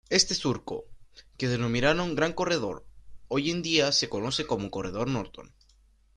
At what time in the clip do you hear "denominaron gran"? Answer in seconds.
1.47-2.33